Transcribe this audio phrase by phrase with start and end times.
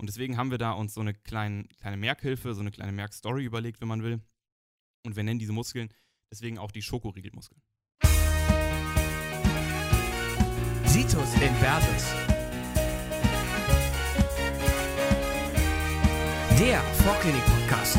[0.00, 3.44] Und deswegen haben wir da uns so eine kleine, kleine Merkhilfe, so eine kleine Merkstory
[3.44, 4.20] überlegt, wenn man will.
[5.04, 5.92] Und wir nennen diese Muskeln
[6.30, 7.60] deswegen auch die Schokoriegelmuskeln.
[10.84, 12.04] Situs Inversus.
[16.60, 17.96] Der Vorklinik-Podcast.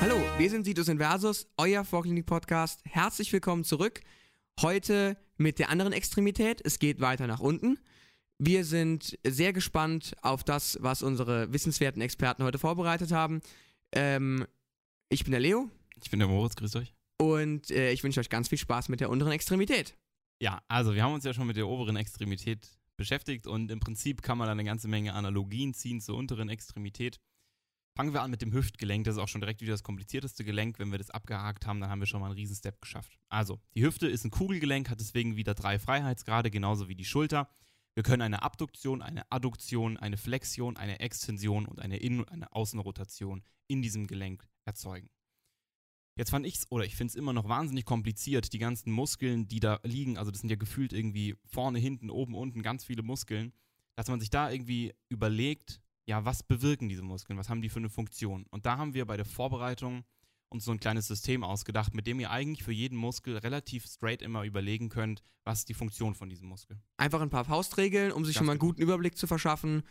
[0.00, 2.80] Hallo, wir sind Situs Inversus, euer Vorklinik-Podcast.
[2.84, 4.00] Herzlich willkommen zurück.
[4.60, 6.60] Heute mit der anderen Extremität.
[6.64, 7.78] Es geht weiter nach unten.
[8.38, 13.40] Wir sind sehr gespannt auf das, was unsere wissenswerten Experten heute vorbereitet haben.
[13.92, 14.46] Ähm,
[15.08, 15.70] ich bin der Leo.
[16.02, 16.94] Ich bin der Moritz, grüßt euch.
[17.18, 19.96] Und äh, ich wünsche euch ganz viel Spaß mit der unteren Extremität.
[20.40, 24.22] Ja, also wir haben uns ja schon mit der oberen Extremität beschäftigt und im Prinzip
[24.22, 27.20] kann man da eine ganze Menge Analogien ziehen zur unteren Extremität.
[27.96, 29.04] Fangen wir an mit dem Hüftgelenk.
[29.04, 30.80] Das ist auch schon direkt wieder das komplizierteste Gelenk.
[30.80, 33.16] Wenn wir das abgehakt haben, dann haben wir schon mal einen Riesenstep geschafft.
[33.28, 37.48] Also, die Hüfte ist ein Kugelgelenk, hat deswegen wieder drei Freiheitsgrade, genauso wie die Schulter.
[37.94, 42.52] Wir können eine Abduktion, eine Adduktion, eine Flexion, eine Extension und eine Innen- und eine
[42.52, 45.08] Außenrotation in diesem Gelenk erzeugen.
[46.16, 49.46] Jetzt fand ich es, oder ich finde es immer noch wahnsinnig kompliziert, die ganzen Muskeln,
[49.46, 53.02] die da liegen, also das sind ja gefühlt irgendwie vorne, hinten, oben, unten ganz viele
[53.02, 53.52] Muskeln,
[53.94, 57.78] dass man sich da irgendwie überlegt, ja, was bewirken diese Muskeln, was haben die für
[57.78, 58.46] eine Funktion?
[58.50, 60.04] Und da haben wir bei der Vorbereitung
[60.48, 64.22] uns so ein kleines System ausgedacht, mit dem ihr eigentlich für jeden Muskel relativ straight
[64.22, 66.80] immer überlegen könnt, was ist die Funktion von diesem Muskel.
[66.96, 68.70] Einfach ein paar Faustregeln, um sich Ganz schon mal einen genau.
[68.70, 69.82] guten Überblick zu verschaffen.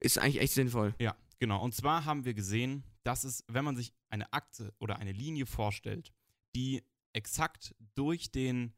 [0.00, 0.94] Ist eigentlich echt sinnvoll.
[0.98, 1.62] Ja, genau.
[1.62, 5.46] Und zwar haben wir gesehen, dass es, wenn man sich eine Akte oder eine Linie
[5.46, 6.12] vorstellt,
[6.54, 8.72] die exakt durch den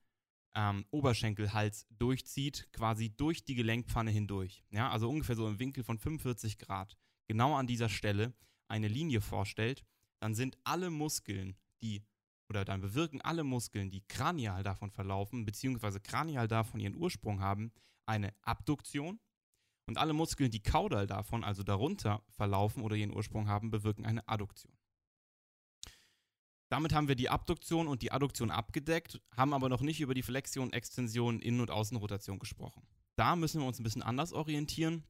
[0.59, 4.65] ähm, Oberschenkelhals durchzieht, quasi durch die Gelenkpfanne hindurch.
[4.71, 8.35] Ja, also ungefähr so im Winkel von 45 Grad, genau an dieser Stelle
[8.67, 9.85] eine Linie vorstellt,
[10.21, 12.03] dann sind alle Muskeln, die
[12.51, 17.73] oder dann bewirken alle Muskeln, die kranial davon verlaufen, beziehungsweise kranial davon ihren Ursprung haben,
[18.07, 19.21] eine Abduktion.
[19.87, 24.27] Und alle Muskeln, die kaudal davon, also darunter verlaufen oder ihren Ursprung haben, bewirken eine
[24.27, 24.78] Adduktion.
[26.69, 30.23] Damit haben wir die Abduktion und die Adduktion abgedeckt, haben aber noch nicht über die
[30.23, 32.87] Flexion, Extension, Innen- und Außenrotation gesprochen.
[33.17, 35.05] Da müssen wir uns ein bisschen anders orientieren.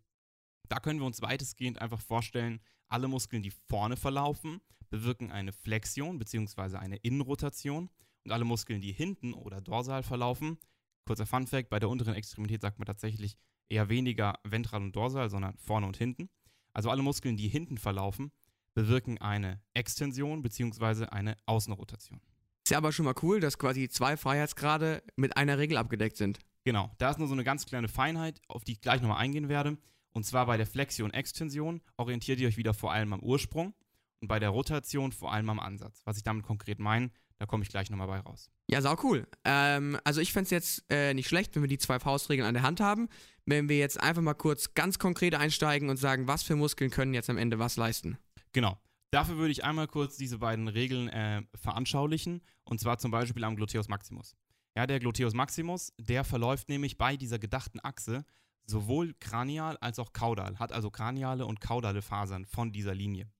[0.69, 6.19] Da können wir uns weitestgehend einfach vorstellen, alle Muskeln, die vorne verlaufen, bewirken eine Flexion
[6.19, 6.77] bzw.
[6.77, 7.91] eine Innenrotation
[8.25, 10.59] und alle Muskeln, die hinten oder dorsal verlaufen,
[11.05, 13.37] kurzer Funfact, bei der unteren Extremität sagt man tatsächlich
[13.69, 16.31] eher weniger ventral und dorsal, sondern vorne und hinten.
[16.73, 18.31] Also alle Muskeln, die hinten verlaufen,
[18.78, 21.06] bewirken eine Extension bzw.
[21.06, 22.21] eine Außenrotation.
[22.65, 26.39] Ist ja aber schon mal cool, dass quasi zwei Freiheitsgrade mit einer Regel abgedeckt sind.
[26.62, 29.49] Genau, da ist nur so eine ganz kleine Feinheit, auf die ich gleich nochmal eingehen
[29.49, 29.78] werde.
[30.12, 33.75] Und zwar bei der Flexion-Extension orientiert ihr euch wieder vor allem am Ursprung
[34.21, 36.03] und bei der Rotation vor allem am Ansatz.
[36.05, 38.49] Was ich damit konkret meine, da komme ich gleich nochmal bei raus.
[38.71, 39.27] Ja, sau cool.
[39.45, 42.55] Ähm, also ich fände es jetzt äh, nicht schlecht, wenn wir die zwei Faustregeln an
[42.55, 43.09] der Hand haben,
[43.45, 47.15] wenn wir jetzt einfach mal kurz ganz konkret einsteigen und sagen, was für Muskeln können
[47.15, 48.19] jetzt am Ende was leisten.
[48.53, 48.78] Genau.
[49.10, 52.42] Dafür würde ich einmal kurz diese beiden Regeln äh, veranschaulichen.
[52.64, 54.36] Und zwar zum Beispiel am Gluteus Maximus.
[54.76, 58.25] Ja, der Gluteus Maximus, der verläuft nämlich bei dieser gedachten Achse
[58.66, 63.31] sowohl kranial als auch kaudal, hat also kraniale und kaudale Fasern von dieser Linie.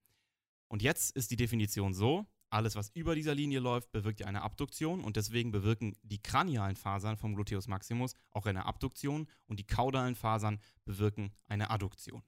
[0.69, 4.43] Und jetzt ist die Definition so, alles, was über dieser Linie läuft, bewirkt ja eine
[4.43, 9.67] Abduktion und deswegen bewirken die kranialen Fasern vom Gluteus Maximus auch eine Abduktion und die
[9.67, 12.23] kaudalen Fasern bewirken eine Adduktion.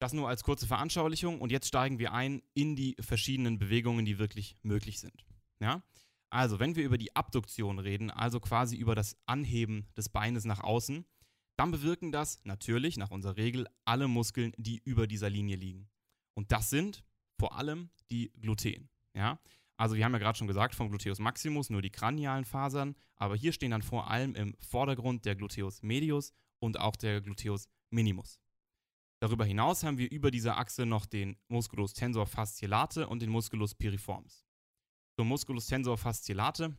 [0.00, 4.18] Das nur als kurze Veranschaulichung und jetzt steigen wir ein in die verschiedenen Bewegungen, die
[4.18, 5.24] wirklich möglich sind.
[5.60, 5.82] Ja?
[6.30, 10.60] Also, wenn wir über die Abduktion reden, also quasi über das Anheben des Beines nach
[10.60, 11.04] außen,
[11.56, 15.90] dann bewirken das natürlich nach unserer Regel alle Muskeln, die über dieser Linie liegen.
[16.34, 17.04] Und das sind
[17.38, 18.88] vor allem die Gluten.
[19.14, 19.38] Ja?
[19.76, 23.36] Also wir haben ja gerade schon gesagt, vom Gluteus maximus nur die kranialen Fasern, aber
[23.36, 28.40] hier stehen dann vor allem im Vordergrund der Gluteus medius und auch der Gluteus minimus.
[29.22, 33.74] Darüber hinaus haben wir über dieser Achse noch den Musculus tensor fasciolate und den Musculus
[33.74, 34.46] piriformis.
[35.18, 36.74] Zum Musculus tensor fasciolate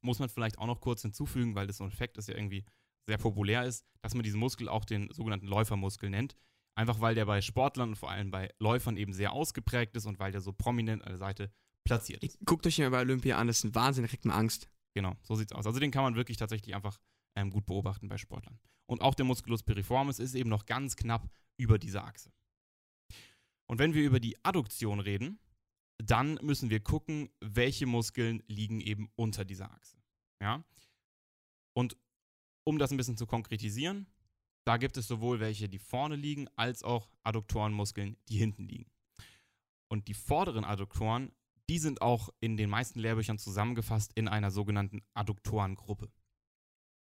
[0.00, 2.64] muss man vielleicht auch noch kurz hinzufügen, weil das so ein Effekt ist, der irgendwie
[3.08, 6.36] sehr populär ist, dass man diesen Muskel auch den sogenannten Läufermuskel nennt.
[6.78, 10.18] Einfach weil der bei Sportlern und vor allem bei Läufern eben sehr ausgeprägt ist und
[10.18, 11.50] weil der so prominent an der Seite
[11.84, 12.38] platziert ist.
[12.44, 14.68] Guckt euch den mal bei Olympia an, das ist ein Wahnsinn, da kriegt man Angst.
[14.94, 15.66] Genau, so sieht's aus.
[15.66, 17.00] Also den kann man wirklich tatsächlich einfach
[17.34, 18.58] ähm, gut beobachten bei Sportlern.
[18.86, 22.32] Und auch der Musculus piriformis ist eben noch ganz knapp über dieser Achse.
[23.68, 25.38] Und wenn wir über die Adduktion reden,
[25.98, 29.96] dann müssen wir gucken, welche Muskeln liegen eben unter dieser Achse.
[30.40, 30.64] Ja?
[31.74, 31.96] Und
[32.64, 34.06] um das ein bisschen zu konkretisieren,
[34.66, 38.90] da gibt es sowohl welche, die vorne liegen, als auch Adduktorenmuskeln, die hinten liegen.
[39.88, 41.32] Und die vorderen Adduktoren,
[41.68, 46.10] die sind auch in den meisten Lehrbüchern zusammengefasst in einer sogenannten Adduktorengruppe.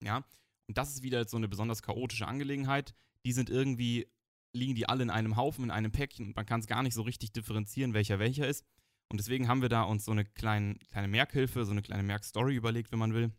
[0.03, 0.27] Ja,
[0.69, 2.95] und das ist wieder so eine besonders chaotische Angelegenheit.
[3.25, 4.07] Die sind irgendwie,
[4.55, 6.95] liegen die alle in einem Haufen, in einem Päckchen und man kann es gar nicht
[6.95, 8.65] so richtig differenzieren, welcher welcher ist.
[9.11, 12.55] Und deswegen haben wir da uns so eine kleine, kleine Merkhilfe, so eine kleine Merkstory
[12.55, 13.33] überlegt, wenn man will.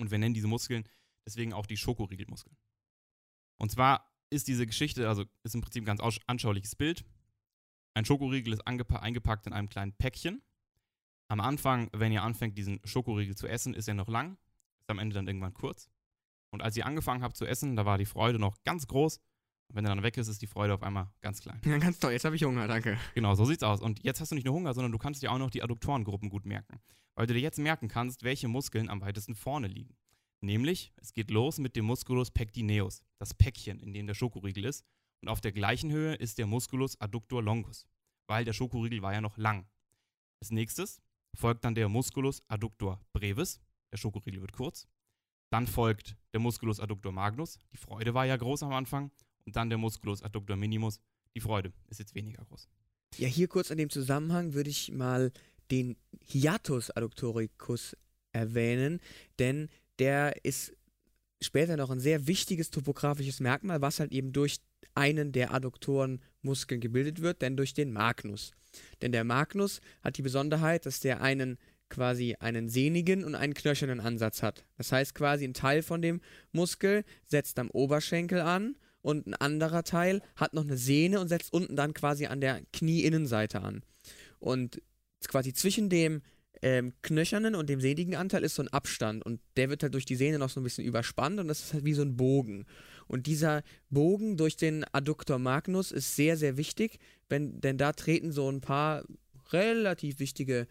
[0.00, 0.84] Und wir nennen diese Muskeln
[1.28, 2.56] deswegen auch die Schokoriegelmuskeln.
[3.58, 7.04] Und zwar ist diese Geschichte, also ist im Prinzip ein ganz anschauliches Bild.
[7.94, 10.42] Ein Schokoriegel ist eingepackt in einem kleinen Päckchen.
[11.30, 14.38] Am Anfang, wenn ihr anfängt, diesen Schokoriegel zu essen, ist er noch lang,
[14.80, 15.90] ist am Ende dann irgendwann kurz.
[16.50, 19.20] Und als ihr angefangen habt zu essen, da war die Freude noch ganz groß.
[19.68, 21.60] Und wenn er dann weg ist, ist die Freude auf einmal ganz klein.
[21.64, 22.12] Ja, ganz toll.
[22.12, 22.98] Jetzt habe ich Hunger, danke.
[23.14, 23.80] Genau, so sieht's aus.
[23.82, 26.30] Und jetzt hast du nicht nur Hunger, sondern du kannst dir auch noch die Adduktorengruppen
[26.30, 26.80] gut merken.
[27.14, 29.96] Weil du dir jetzt merken kannst, welche Muskeln am weitesten vorne liegen.
[30.40, 34.84] Nämlich, es geht los mit dem Musculus pectineus, das Päckchen, in dem der Schokoriegel ist.
[35.20, 37.86] Und auf der gleichen Höhe ist der Musculus adductor longus,
[38.28, 39.66] weil der Schokoriegel war ja noch lang.
[40.40, 41.02] Als nächstes
[41.34, 43.60] folgt dann der Musculus adductor brevis,
[43.92, 44.86] der Schokoriegel wird kurz.
[45.50, 49.10] Dann folgt der Musculus adductor magnus, die Freude war ja groß am Anfang.
[49.48, 51.00] Und dann der Musculus adductor minimus,
[51.34, 52.68] die Freude ist jetzt weniger groß.
[53.16, 55.32] Ja, hier kurz in dem Zusammenhang würde ich mal
[55.70, 57.96] den Hiatus adductoricus
[58.32, 59.00] erwähnen,
[59.38, 60.76] denn der ist
[61.40, 64.58] später noch ein sehr wichtiges topografisches Merkmal, was halt eben durch
[64.94, 68.52] einen der Adduktorenmuskeln gebildet wird, denn durch den Magnus.
[69.00, 71.56] Denn der Magnus hat die Besonderheit, dass der einen
[71.88, 74.66] quasi einen sehnigen und einen knöchernen Ansatz hat.
[74.76, 76.20] Das heißt quasi ein Teil von dem
[76.52, 81.52] Muskel setzt am Oberschenkel an und ein anderer Teil hat noch eine Sehne und setzt
[81.52, 83.82] unten dann quasi an der Knieinnenseite an.
[84.38, 84.82] Und
[85.26, 86.22] quasi zwischen dem
[86.62, 90.04] ähm, knöchernen und dem sehnigen Anteil ist so ein Abstand und der wird halt durch
[90.04, 92.66] die Sehne noch so ein bisschen überspannt und das ist halt wie so ein Bogen.
[93.06, 96.98] Und dieser Bogen durch den Adductor magnus ist sehr, sehr wichtig,
[97.28, 99.04] wenn, denn da treten so ein paar
[99.52, 100.66] relativ wichtige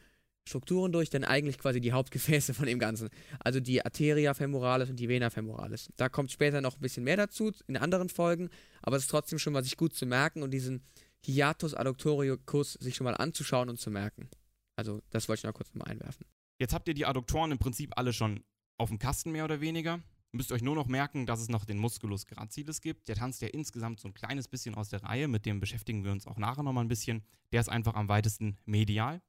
[0.48, 3.10] Strukturen durch, denn eigentlich quasi die Hauptgefäße von dem Ganzen.
[3.40, 5.90] Also die Arteria femoralis und die Vena femoralis.
[5.98, 8.50] Da kommt später noch ein bisschen mehr dazu in anderen Folgen,
[8.82, 10.82] aber es ist trotzdem schon mal sich gut zu merken und diesen
[11.26, 14.30] Hiatus adductoricus sich schon mal anzuschauen und zu merken.
[14.76, 16.26] Also, das wollte ich noch kurz mal einwerfen.
[16.60, 18.44] Jetzt habt ihr die Adduktoren im Prinzip alle schon
[18.78, 20.00] auf dem Kasten mehr oder weniger.
[20.32, 23.08] Müsst euch nur noch merken, dass es noch den Musculus gracilis gibt.
[23.08, 26.12] Der tanzt ja insgesamt so ein kleines bisschen aus der Reihe, mit dem beschäftigen wir
[26.12, 27.24] uns auch nachher nochmal ein bisschen.
[27.52, 29.22] Der ist einfach am weitesten medial.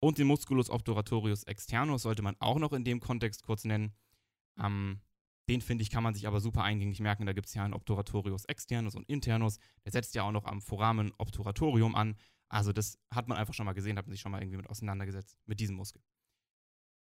[0.00, 3.94] Und den Musculus obturatorius externus sollte man auch noch in dem Kontext kurz nennen.
[4.58, 5.00] Ähm,
[5.48, 7.26] den finde ich, kann man sich aber super eingängig merken.
[7.26, 9.58] Da gibt es ja einen Obturatorius externus und internus.
[9.84, 12.16] Der setzt ja auch noch am Foramen obturatorium an.
[12.48, 14.68] Also das hat man einfach schon mal gesehen, hat man sich schon mal irgendwie mit
[14.68, 16.02] auseinandergesetzt, mit diesem Muskel.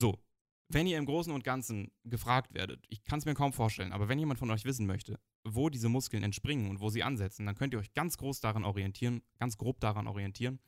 [0.00, 0.22] So,
[0.68, 4.08] wenn ihr im Großen und Ganzen gefragt werdet, ich kann es mir kaum vorstellen, aber
[4.08, 7.54] wenn jemand von euch wissen möchte, wo diese Muskeln entspringen und wo sie ansetzen, dann
[7.54, 10.58] könnt ihr euch ganz groß daran orientieren, ganz grob daran orientieren,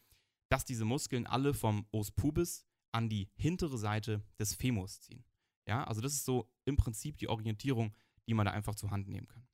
[0.49, 5.25] dass diese Muskeln alle vom Os pubis an die hintere Seite des Femurs ziehen.
[5.67, 7.95] Ja, also das ist so im Prinzip die Orientierung,
[8.27, 9.47] die man da einfach zur Hand nehmen kann.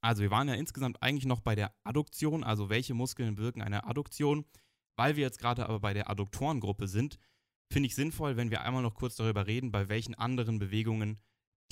[0.00, 3.84] Also wir waren ja insgesamt eigentlich noch bei der Adduktion, also welche Muskeln wirken eine
[3.84, 4.44] Adduktion.
[4.96, 7.18] Weil wir jetzt gerade aber bei der Adduktorengruppe sind,
[7.72, 11.20] finde ich sinnvoll, wenn wir einmal noch kurz darüber reden, bei welchen anderen Bewegungen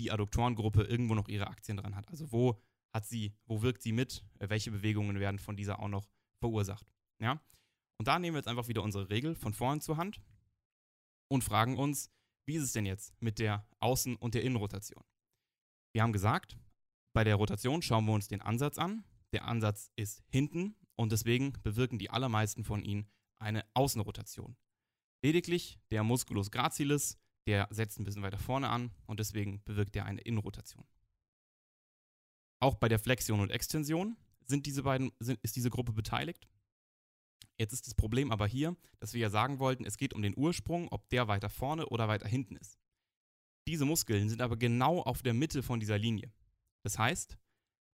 [0.00, 2.08] die Adduktorengruppe irgendwo noch ihre Aktien dran hat.
[2.08, 2.60] Also wo
[2.92, 6.08] hat sie, wo wirkt sie mit, welche Bewegungen werden von dieser auch noch
[6.40, 6.86] verursacht.
[7.20, 7.40] Ja?
[8.02, 10.20] Und da nehmen wir jetzt einfach wieder unsere Regel von vorn zur Hand
[11.28, 12.10] und fragen uns,
[12.48, 15.04] wie ist es denn jetzt mit der Außen- und der Innenrotation?
[15.94, 16.58] Wir haben gesagt,
[17.14, 19.04] bei der Rotation schauen wir uns den Ansatz an.
[19.32, 24.56] Der Ansatz ist hinten und deswegen bewirken die allermeisten von ihnen eine Außenrotation.
[25.24, 30.06] Lediglich der Musculus gracilis, der setzt ein bisschen weiter vorne an und deswegen bewirkt er
[30.06, 30.84] eine Innenrotation.
[32.58, 34.16] Auch bei der Flexion und Extension
[34.48, 36.48] sind diese beiden, sind, ist diese Gruppe beteiligt.
[37.62, 40.36] Jetzt ist das Problem aber hier, dass wir ja sagen wollten, es geht um den
[40.36, 42.76] Ursprung, ob der weiter vorne oder weiter hinten ist.
[43.68, 46.32] Diese Muskeln sind aber genau auf der Mitte von dieser Linie.
[46.84, 47.38] Das heißt,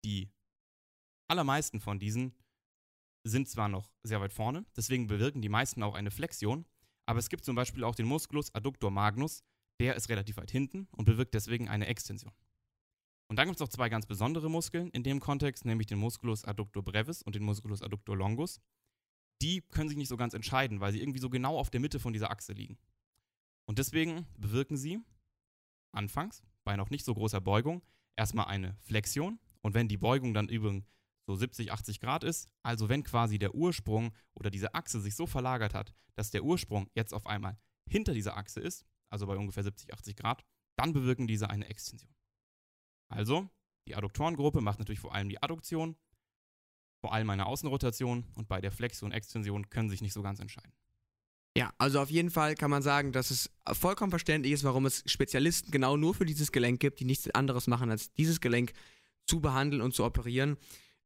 [0.04, 0.32] die
[1.30, 2.34] allermeisten von diesen
[3.24, 6.66] sind zwar noch sehr weit vorne, deswegen bewirken die meisten auch eine Flexion,
[7.06, 9.44] aber es gibt zum Beispiel auch den Musculus adductor magnus,
[9.78, 12.32] der ist relativ weit hinten und bewirkt deswegen eine Extension.
[13.30, 16.44] Und dann gibt es noch zwei ganz besondere Muskeln in dem Kontext, nämlich den Musculus
[16.44, 18.60] adductor brevis und den Musculus adductor longus.
[19.42, 21.98] Die können sich nicht so ganz entscheiden, weil sie irgendwie so genau auf der Mitte
[21.98, 22.78] von dieser Achse liegen.
[23.66, 25.00] Und deswegen bewirken sie
[25.92, 27.82] anfangs bei noch nicht so großer Beugung
[28.16, 30.86] erstmal eine Flexion und wenn die Beugung dann übrigens
[31.26, 35.26] so 70, 80 Grad ist, also wenn quasi der Ursprung oder diese Achse sich so
[35.26, 37.56] verlagert hat, dass der Ursprung jetzt auf einmal
[37.88, 40.44] hinter dieser Achse ist, also bei ungefähr 70, 80 Grad,
[40.76, 42.12] dann bewirken diese eine Extension.
[43.08, 43.48] Also,
[43.86, 45.96] die Adduktorengruppe macht natürlich vor allem die Adduktion,
[47.02, 50.38] vor allem eine Außenrotation und bei der Flexion und Extension können sich nicht so ganz
[50.38, 50.72] entscheiden.
[51.56, 55.02] Ja, also auf jeden Fall kann man sagen, dass es vollkommen verständlich ist, warum es
[55.04, 58.72] Spezialisten genau nur für dieses Gelenk gibt, die nichts anderes machen, als dieses Gelenk
[59.26, 60.56] zu behandeln und zu operieren.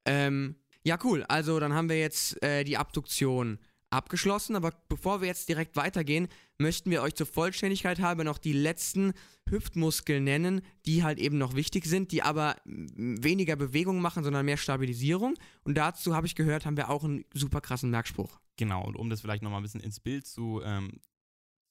[0.04, 1.24] Ähm, ja, cool.
[1.24, 3.58] Also dann haben wir jetzt äh, die Abduktion
[3.90, 6.28] abgeschlossen, aber bevor wir jetzt direkt weitergehen,
[6.58, 9.12] möchten wir euch zur Vollständigkeit halber noch die letzten
[9.48, 14.56] Hüftmuskeln nennen, die halt eben noch wichtig sind, die aber weniger Bewegung machen, sondern mehr
[14.56, 15.34] Stabilisierung.
[15.62, 18.38] Und dazu habe ich gehört, haben wir auch einen super krassen Merkspruch.
[18.56, 21.00] Genau, und um das vielleicht nochmal ein bisschen ins Bild zu, ähm,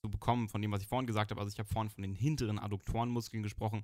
[0.01, 2.13] zu bekommen, von dem, was ich vorhin gesagt habe, also ich habe vorhin von den
[2.13, 3.83] hinteren Adduktorenmuskeln gesprochen.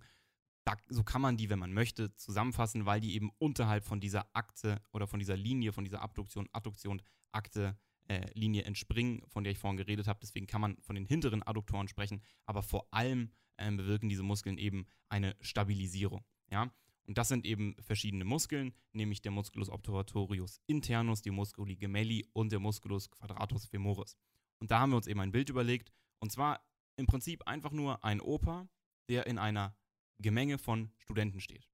[0.64, 4.28] Da, so kann man die, wenn man möchte, zusammenfassen, weil die eben unterhalb von dieser
[4.34, 7.76] Akte oder von dieser Linie, von dieser Abduktion, Adduktion, Akte
[8.08, 10.20] äh, Linie entspringen, von der ich vorhin geredet habe.
[10.22, 14.58] Deswegen kann man von den hinteren Adduktoren sprechen, aber vor allem ähm, bewirken diese Muskeln
[14.58, 16.24] eben eine Stabilisierung.
[16.50, 16.72] Ja?
[17.08, 22.52] Und das sind eben verschiedene Muskeln, nämlich der Musculus obturatorius internus, die Musculi gemelli und
[22.52, 24.16] der Musculus quadratus femoris.
[24.60, 26.64] Und da haben wir uns eben ein Bild überlegt, und zwar
[26.96, 28.70] im Prinzip einfach nur ein Opa,
[29.10, 29.76] der in einer
[30.20, 31.68] Gemenge von Studenten steht.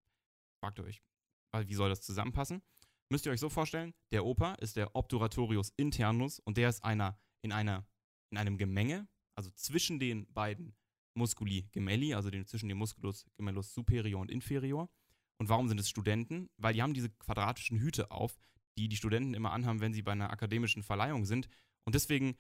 [0.60, 1.02] Fragt ihr euch,
[1.66, 2.62] wie soll das zusammenpassen?
[3.10, 7.20] Müsst ihr euch so vorstellen, der Opa ist der Obturatorius internus und der ist einer,
[7.42, 7.88] in, einer,
[8.32, 10.76] in einem Gemenge, also zwischen den beiden
[11.16, 14.90] Musculi gemelli, also den, zwischen dem Musculus gemellus superior und inferior.
[15.40, 16.50] Und warum sind es Studenten?
[16.58, 18.38] Weil die haben diese quadratischen Hüte auf,
[18.78, 21.48] die die Studenten immer anhaben, wenn sie bei einer akademischen Verleihung sind.
[21.86, 22.38] Und deswegen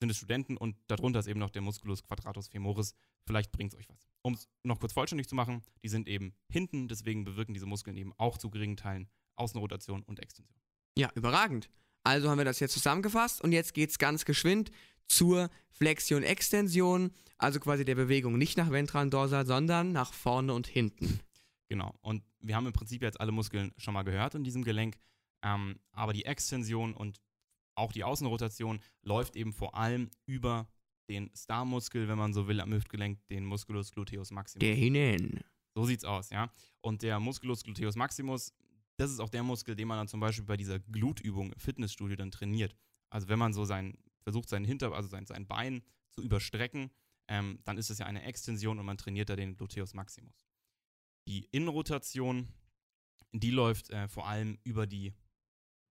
[0.00, 2.94] sind es Studenten und darunter ist eben noch der Musculus quadratus femoris.
[3.26, 4.08] Vielleicht bringt es euch was.
[4.22, 7.96] Um es noch kurz vollständig zu machen, die sind eben hinten, deswegen bewirken diese Muskeln
[7.96, 10.58] eben auch zu geringen Teilen Außenrotation und Extension.
[10.96, 11.70] Ja, überragend.
[12.04, 14.70] Also haben wir das jetzt zusammengefasst und jetzt geht es ganz geschwind
[15.06, 21.20] zur Flexion-Extension, also quasi der Bewegung nicht nach ventralen dorsal, sondern nach vorne und hinten.
[21.68, 21.94] Genau.
[22.02, 24.96] Und wir haben im Prinzip jetzt alle Muskeln schon mal gehört in diesem Gelenk,
[25.42, 27.20] ähm, aber die Extension und
[27.74, 30.68] auch die Außenrotation läuft eben vor allem über
[31.08, 34.60] den Starmuskel, wenn man so will, am Hüftgelenk, den Musculus gluteus maximus.
[34.60, 35.40] Der hinein.
[35.74, 36.50] So sieht's aus, ja.
[36.80, 38.52] Und der Musculus gluteus maximus
[38.96, 42.16] das ist auch der Muskel, den man dann zum Beispiel bei dieser Glutübung im Fitnessstudio
[42.16, 42.74] dann trainiert.
[43.10, 46.90] Also wenn man so sein, versucht, sein Hinter, also sein, sein Bein zu überstrecken,
[47.28, 50.46] ähm, dann ist das ja eine Extension und man trainiert da den Gluteus Maximus.
[51.28, 52.48] Die Innenrotation,
[53.32, 55.14] die läuft äh, vor allem über die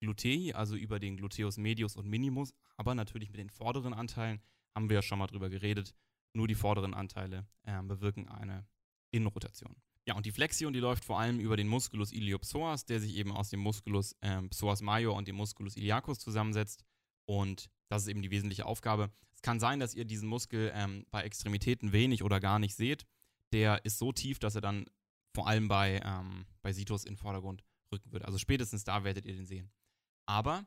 [0.01, 4.41] Glutei, also über den Gluteus Medius und Minimus, aber natürlich mit den vorderen Anteilen
[4.75, 5.95] haben wir ja schon mal drüber geredet.
[6.35, 8.67] Nur die vorderen Anteile äh, bewirken eine
[9.13, 9.77] Innenrotation.
[10.07, 13.33] Ja, und die Flexion, die läuft vor allem über den Musculus iliopsoas, der sich eben
[13.33, 16.85] aus dem Musculus ähm, psoas major und dem Musculus iliacus zusammensetzt.
[17.27, 19.11] Und das ist eben die wesentliche Aufgabe.
[19.35, 23.07] Es kann sein, dass ihr diesen Muskel ähm, bei Extremitäten wenig oder gar nicht seht.
[23.53, 24.87] Der ist so tief, dass er dann
[25.35, 28.25] vor allem bei, ähm, bei Situs in den Vordergrund rücken wird.
[28.27, 29.73] Also spätestens da werdet ihr den sehen.
[30.27, 30.67] Aber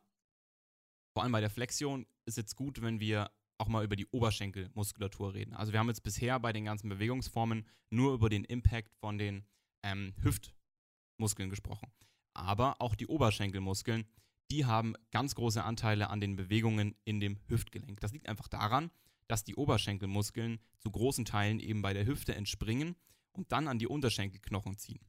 [1.13, 5.33] vor allem bei der Flexion ist jetzt gut, wenn wir auch mal über die Oberschenkelmuskulatur
[5.33, 5.53] reden.
[5.53, 9.45] Also wir haben jetzt bisher bei den ganzen Bewegungsformen nur über den Impact von den
[9.83, 11.91] ähm, Hüftmuskeln gesprochen.
[12.33, 14.05] Aber auch die Oberschenkelmuskeln,
[14.51, 17.99] die haben ganz große Anteile an den Bewegungen in dem Hüftgelenk.
[17.99, 18.91] Das liegt einfach daran,
[19.27, 22.95] dass die Oberschenkelmuskeln zu großen Teilen eben bei der Hüfte entspringen
[23.33, 25.05] und dann an die Unterschenkelknochen ziehen.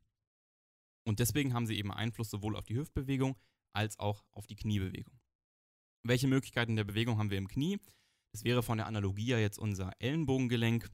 [1.05, 3.37] Und deswegen haben sie eben Einfluss sowohl auf die Hüftbewegung
[3.73, 5.19] als auch auf die Kniebewegung.
[6.03, 7.79] Welche Möglichkeiten der Bewegung haben wir im Knie?
[8.39, 10.89] Das wäre von der Analogie ja jetzt unser Ellenbogengelenk,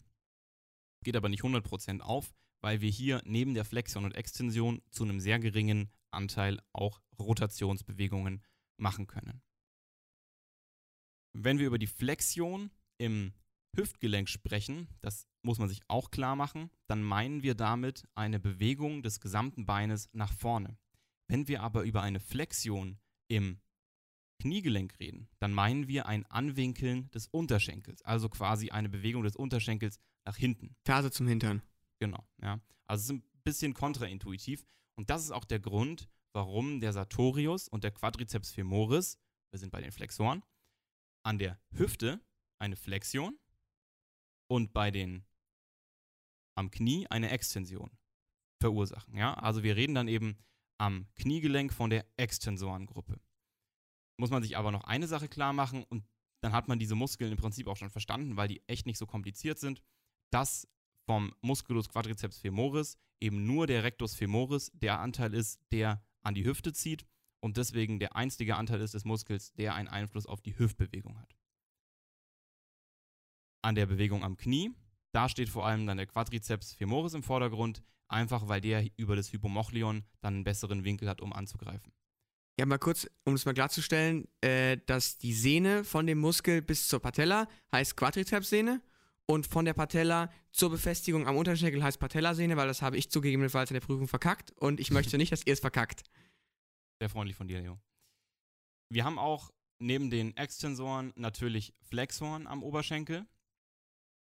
[1.04, 2.32] geht aber nicht 100% auf,
[2.62, 8.42] weil wir hier neben der Flexion und Extension zu einem sehr geringen Anteil auch Rotationsbewegungen
[8.78, 9.42] machen können.
[11.34, 13.34] Wenn wir über die Flexion im
[13.76, 19.02] Hüftgelenk sprechen, das muss man sich auch klar machen, dann meinen wir damit eine Bewegung
[19.02, 20.78] des gesamten Beines nach vorne.
[21.28, 22.98] Wenn wir aber über eine Flexion
[23.28, 23.60] im
[24.41, 29.99] Kniegelenk reden, dann meinen wir ein Anwinkeln des Unterschenkels, also quasi eine Bewegung des Unterschenkels
[30.26, 30.76] nach hinten.
[30.85, 31.62] Ferse zum Hintern.
[31.99, 32.61] Genau, ja.
[32.87, 37.69] Also es ist ein bisschen kontraintuitiv und das ist auch der Grund, warum der Sartorius
[37.69, 39.19] und der Quadriceps femoris,
[39.50, 40.43] wir sind bei den Flexoren,
[41.25, 42.21] an der Hüfte
[42.59, 43.38] eine Flexion
[44.49, 45.25] und bei den
[46.57, 47.91] am Knie eine Extension
[48.61, 49.35] verursachen, ja?
[49.35, 50.38] Also wir reden dann eben
[50.79, 53.21] am Kniegelenk von der Extensorengruppe
[54.16, 56.04] muss man sich aber noch eine Sache klar machen und
[56.40, 59.06] dann hat man diese Muskeln im Prinzip auch schon verstanden, weil die echt nicht so
[59.06, 59.83] kompliziert sind,
[60.30, 60.68] dass
[61.06, 66.44] vom Musculus quadriceps femoris eben nur der Rectus femoris der Anteil ist, der an die
[66.44, 67.06] Hüfte zieht
[67.40, 71.37] und deswegen der einzige Anteil ist des Muskels, der einen Einfluss auf die Hüftbewegung hat.
[73.62, 74.71] An der Bewegung am Knie,
[75.12, 79.33] da steht vor allem dann der Quadriceps femoris im Vordergrund, einfach weil der über das
[79.33, 81.92] Hypomochlion dann einen besseren Winkel hat, um anzugreifen.
[82.58, 86.87] Ja, mal kurz, um es mal klarzustellen, äh, dass die Sehne von dem Muskel bis
[86.87, 88.80] zur Patella heißt Quadrizepssehne
[89.26, 93.70] und von der Patella zur Befestigung am Unterschenkel heißt Patellasehne, weil das habe ich zugegebenenfalls
[93.70, 96.04] in der Prüfung verkackt und ich möchte nicht, dass ihr es verkackt.
[97.00, 97.80] Sehr freundlich von dir, Leo.
[98.88, 103.26] Wir haben auch neben den Extensoren natürlich Flexoren am Oberschenkel.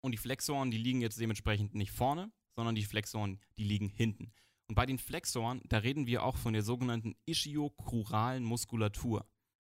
[0.02, 4.34] Und die Flexoren, die liegen jetzt dementsprechend nicht vorne, sondern die Flexoren, die liegen hinten.
[4.68, 9.28] Und bei den Flexoren, da reden wir auch von der sogenannten ischiokruralen Muskulatur.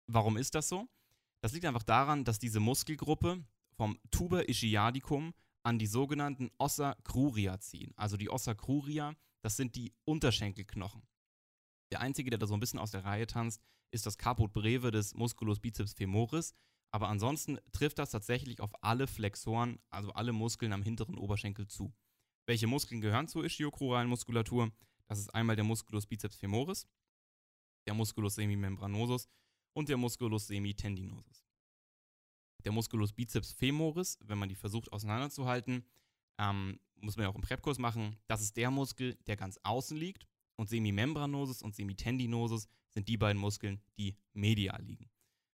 [0.07, 0.87] Warum ist das so?
[1.41, 3.43] Das liegt einfach daran, dass diese Muskelgruppe
[3.75, 7.93] vom Tuber ischiadicum an die sogenannten Ossa cruria ziehen.
[7.95, 11.03] Also die Ossa cruria, das sind die Unterschenkelknochen.
[11.91, 14.91] Der einzige, der da so ein bisschen aus der Reihe tanzt, ist das Caput breve
[14.91, 16.53] des Musculus biceps femoris.
[16.91, 21.93] Aber ansonsten trifft das tatsächlich auf alle Flexoren, also alle Muskeln am hinteren Oberschenkel zu.
[22.49, 24.71] Welche Muskeln gehören zur ischiokruralen Muskulatur?
[25.05, 26.87] Das ist einmal der Musculus biceps femoris,
[27.85, 29.29] der Musculus semimembranosus
[29.73, 31.45] und der Musculus semitendinosus.
[32.65, 35.85] Der Musculus biceps femoris, wenn man die versucht auseinanderzuhalten,
[36.39, 39.95] ähm, muss man ja auch im Prepkurs machen, das ist der Muskel, der ganz außen
[39.95, 40.25] liegt
[40.55, 45.11] und semimembranosus und semitendinosus sind die beiden Muskeln, die medial liegen.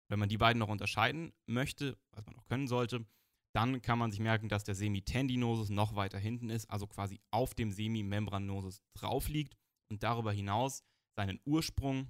[0.10, 3.06] Wenn man die beiden noch unterscheiden möchte, was man auch können sollte,
[3.54, 7.54] dann kann man sich merken, dass der Semitendinosus noch weiter hinten ist, also quasi auf
[7.54, 9.58] dem Semimembranosus drauf liegt
[9.90, 10.84] und darüber hinaus
[11.18, 12.10] seinen Ursprung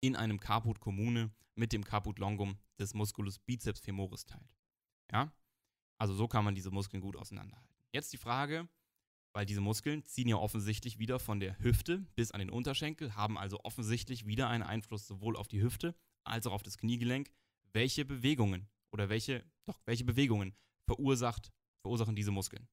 [0.00, 4.56] in einem Caput Commune mit dem Caput Longum des Musculus biceps femoris teilt.
[5.12, 5.32] Ja?
[5.98, 7.74] Also so kann man diese Muskeln gut auseinanderhalten.
[7.92, 8.68] Jetzt die Frage,
[9.34, 13.38] weil diese Muskeln ziehen ja offensichtlich wieder von der Hüfte bis an den Unterschenkel, haben
[13.38, 15.94] also offensichtlich wieder einen Einfluss sowohl auf die Hüfte
[16.24, 17.30] als auch auf das Kniegelenk.
[17.72, 22.66] Welche Bewegungen oder welche, doch, welche Bewegungen verursacht, verursachen diese Muskeln?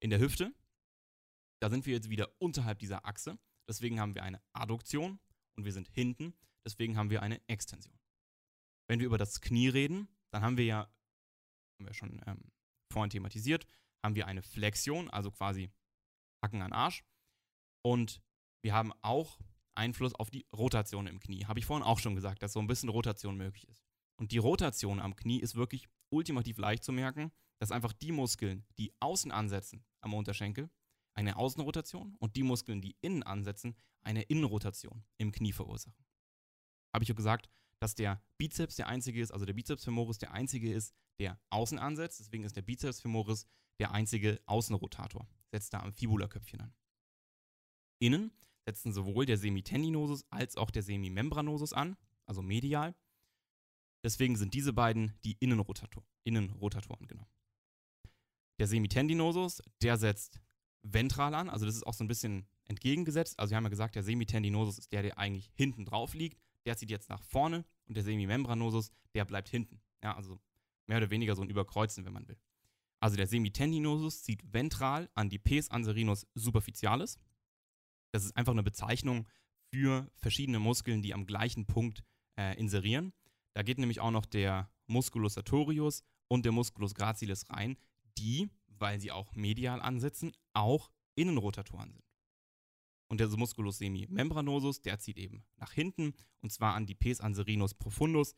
[0.00, 0.54] In der Hüfte,
[1.62, 5.18] da sind wir jetzt wieder unterhalb dieser Achse, deswegen haben wir eine Adduktion
[5.56, 6.34] und wir sind hinten,
[6.66, 7.98] deswegen haben wir eine Extension.
[8.86, 10.80] Wenn wir über das Knie reden, dann haben wir ja,
[11.78, 12.52] haben wir schon ähm,
[12.92, 13.66] vorhin thematisiert,
[14.04, 15.70] haben wir eine Flexion, also quasi
[16.44, 17.02] Hacken an Arsch.
[17.82, 18.20] Und
[18.62, 19.40] wir haben auch
[19.74, 21.46] Einfluss auf die Rotation im Knie.
[21.46, 23.82] Habe ich vorhin auch schon gesagt, dass so ein bisschen Rotation möglich ist.
[24.22, 28.64] Und die Rotation am Knie ist wirklich ultimativ leicht zu merken, dass einfach die Muskeln,
[28.78, 30.70] die außen ansetzen am Unterschenkel,
[31.14, 36.06] eine Außenrotation und die Muskeln, die innen ansetzen, eine Innenrotation im Knie verursachen.
[36.94, 40.30] Habe ich ja gesagt, dass der Bizeps der einzige ist, also der Bizeps femoris der
[40.30, 42.20] einzige ist, der außen ansetzt.
[42.20, 43.48] Deswegen ist der Bizeps femoris
[43.80, 45.26] der einzige Außenrotator.
[45.50, 46.72] Setzt da am Fibulaköpfchen an.
[47.98, 48.30] Innen
[48.66, 52.94] setzen sowohl der Semitendinosus als auch der Semimembranosus an, also medial.
[54.04, 57.26] Deswegen sind diese beiden die Innenrotator, Innenrotatoren, genau.
[58.58, 60.40] Der Semitendinosus, der setzt
[60.82, 63.38] ventral an, also das ist auch so ein bisschen entgegengesetzt.
[63.38, 66.40] Also wir haben ja gesagt, der Semitendinosus ist der, der eigentlich hinten drauf liegt.
[66.64, 69.80] Der zieht jetzt nach vorne und der Semimembranosus, der bleibt hinten.
[70.02, 70.40] Ja, also
[70.86, 72.38] mehr oder weniger so ein Überkreuzen, wenn man will.
[73.00, 77.18] Also der Semitendinosus zieht ventral an die Pes anserinus superficialis.
[78.12, 79.26] Das ist einfach eine Bezeichnung
[79.72, 82.04] für verschiedene Muskeln, die am gleichen Punkt
[82.38, 83.12] äh, inserieren.
[83.54, 87.76] Da geht nämlich auch noch der Musculus sartorius und der Musculus gracilis rein,
[88.18, 92.04] die, weil sie auch medial ansetzen, auch Innenrotatoren sind.
[93.08, 97.74] Und der Musculus semimembranosus, der zieht eben nach hinten und zwar an die Pes anserinus
[97.74, 98.34] profundus.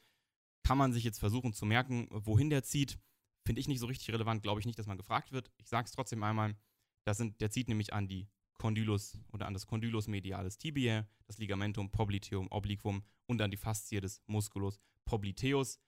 [0.65, 2.99] Kann man sich jetzt versuchen zu merken, wohin der zieht.
[3.47, 5.51] Finde ich nicht so richtig relevant, glaube ich nicht, dass man gefragt wird.
[5.59, 6.57] Ich sage es trotzdem einmal.
[7.05, 8.27] Das sind, der zieht nämlich an die
[8.59, 14.01] Condylus oder an das Condylus medialis tibiae, das Ligamentum popliteum obliquum und an die Faszie
[14.01, 15.81] des Musculus popliteus,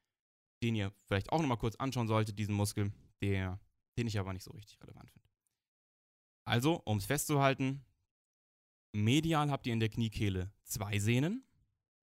[0.62, 3.60] den ihr vielleicht auch nochmal kurz anschauen solltet, diesen Muskel, der,
[3.96, 5.28] den ich aber nicht so richtig relevant finde.
[6.44, 7.84] Also, um es festzuhalten,
[8.92, 11.44] medial habt ihr in der Kniekehle zwei Sehnen,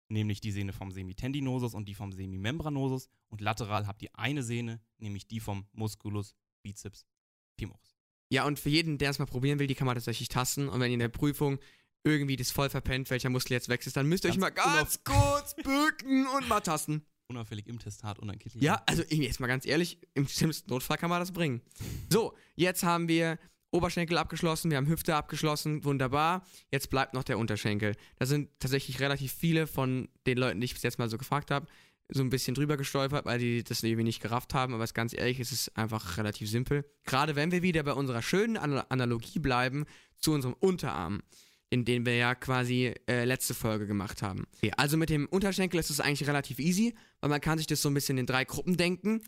[0.09, 4.81] nämlich die Sehne vom Semitendinosus und die vom Semimembranosus und lateral habt ihr eine Sehne,
[4.99, 7.07] nämlich die vom Musculus biceps
[7.59, 7.98] femoris.
[8.31, 10.69] Ja, und für jeden, der es mal probieren will, die kann man tatsächlich tasten.
[10.69, 11.59] Und wenn ihr in der Prüfung
[12.05, 15.55] irgendwie das voll verpennt, welcher Muskel jetzt wächst, dann müsst ihr euch mal ganz kurz
[15.55, 17.05] bücken und mal tasten.
[17.29, 18.63] Unauffällig im Testat und ein Kittel.
[18.63, 21.61] Ja, also jetzt mal ganz ehrlich, im schlimmsten Notfall kann man das bringen.
[22.11, 23.39] So, jetzt haben wir
[23.71, 26.47] Oberschenkel abgeschlossen, wir haben Hüfte abgeschlossen, wunderbar.
[26.71, 27.97] Jetzt bleibt noch der Unterschenkel.
[28.17, 31.51] Da sind tatsächlich relativ viele von den Leuten, die ich bis jetzt mal so gefragt
[31.51, 31.67] habe,
[32.11, 34.75] so ein bisschen drüber gestolpert, weil die das irgendwie nicht gerafft haben.
[34.75, 36.85] Aber ganz ehrlich, es ist einfach relativ simpel.
[37.05, 39.85] Gerade wenn wir wieder bei unserer schönen Analogie bleiben
[40.19, 41.23] zu unserem Unterarm,
[41.71, 44.47] in den wir ja quasi äh, letzte Folge gemacht haben.
[44.57, 47.83] Okay, also mit dem Unterschenkel ist es eigentlich relativ easy, weil man kann sich das
[47.83, 49.23] so ein bisschen in drei Gruppen denken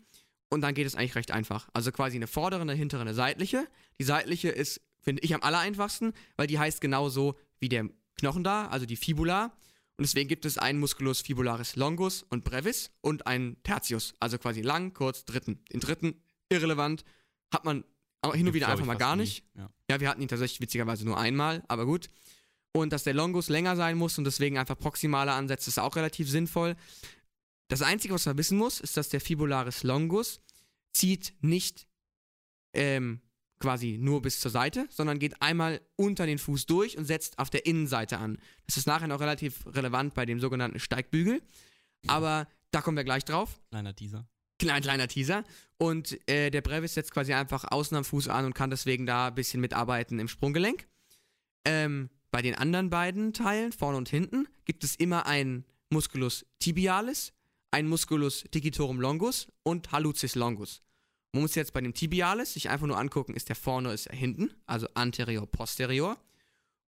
[0.49, 1.69] und dann geht es eigentlich recht einfach.
[1.73, 3.67] Also quasi eine vordere, eine hintere, eine seitliche.
[3.99, 7.89] Die seitliche ist, finde ich, am aller einfachsten, weil die heißt genauso wie der
[8.19, 9.53] Knochen da, also die Fibula.
[10.01, 14.61] Und deswegen gibt es einen Musculus fibularis longus und brevis und einen tertius, also quasi
[14.61, 15.63] lang, kurz, dritten.
[15.71, 17.03] Den dritten, irrelevant,
[17.53, 17.83] hat man
[18.21, 19.45] auch hin und wieder einfach mal gar nicht.
[19.53, 19.69] Ja.
[19.91, 22.09] Ja, wir hatten ihn tatsächlich witzigerweise nur einmal, aber gut.
[22.71, 26.27] Und dass der Longus länger sein muss und deswegen einfach proximale Ansätze ist auch relativ
[26.27, 26.75] sinnvoll.
[27.67, 30.41] Das Einzige, was man wissen muss, ist, dass der Fibularis longus
[30.93, 31.85] zieht nicht
[32.73, 33.21] ähm,
[33.61, 37.49] quasi nur bis zur Seite, sondern geht einmal unter den Fuß durch und setzt auf
[37.49, 38.37] der Innenseite an.
[38.65, 41.41] Das ist nachher noch relativ relevant bei dem sogenannten Steigbügel.
[42.07, 43.61] Aber da kommen wir gleich drauf.
[43.69, 44.27] Kleiner Teaser.
[44.59, 45.43] Kleiner, kleiner Teaser.
[45.77, 49.27] Und äh, der Brevis setzt quasi einfach außen am Fuß an und kann deswegen da
[49.27, 50.87] ein bisschen mitarbeiten im Sprunggelenk.
[51.65, 57.33] Ähm, bei den anderen beiden Teilen, vorne und hinten, gibt es immer einen Musculus tibialis,
[57.71, 60.81] einen Musculus digitorum longus und hallucis longus.
[61.33, 64.15] Man muss jetzt bei dem tibialis sich einfach nur angucken, ist der vorne, ist er
[64.15, 66.17] hinten, also anterior, posterior.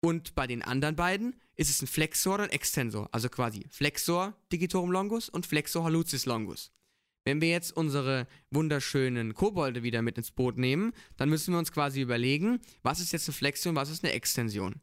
[0.04, 4.34] Und bei den anderen beiden ist es ein Flexor oder ein Extensor, also quasi Flexor
[4.52, 6.72] digitorum longus und Flexor hallucis longus.
[7.24, 11.72] Wenn wir jetzt unsere wunderschönen Kobolde wieder mit ins Boot nehmen, dann müssen wir uns
[11.72, 14.82] quasi überlegen, was ist jetzt eine Flexion, was ist eine Extension.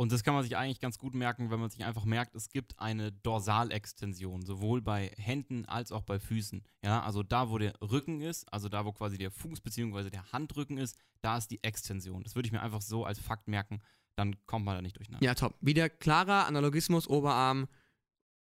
[0.00, 2.50] Und das kann man sich eigentlich ganz gut merken, wenn man sich einfach merkt, es
[2.50, 6.62] gibt eine Dorsalextension, sowohl bei Händen als auch bei Füßen.
[6.84, 10.10] Ja, also da, wo der Rücken ist, also da, wo quasi der Fuß bzw.
[10.10, 12.22] der Handrücken ist, da ist die Extension.
[12.22, 13.82] Das würde ich mir einfach so als Fakt merken,
[14.14, 15.26] dann kommt man da nicht durcheinander.
[15.26, 15.56] Ja, top.
[15.60, 17.66] Wieder klarer Analogismus, Oberarm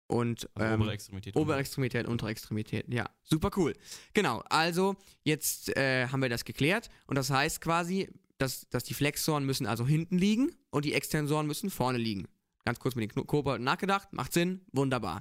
[0.08, 1.36] und Also ähm, obere Extremität.
[1.36, 2.92] Obere Extremität, untere Extremität.
[2.92, 3.74] Ja, super cool.
[4.12, 8.94] Genau, also jetzt äh, haben wir das geklärt und das heißt quasi, dass, dass die
[8.94, 12.26] Flexoren müssen also hinten liegen und die Extensoren müssen vorne liegen.
[12.64, 15.20] Ganz kurz mit den Kobolden nachgedacht, macht Sinn, wunderbar.